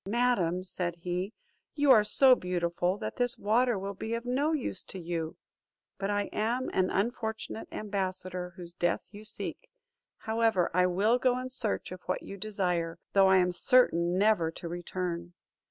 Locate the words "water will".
3.37-3.93